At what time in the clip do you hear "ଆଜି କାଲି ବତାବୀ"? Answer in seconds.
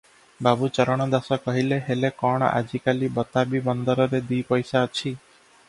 2.61-3.63